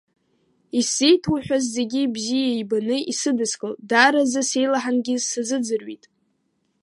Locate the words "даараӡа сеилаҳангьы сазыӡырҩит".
3.89-6.03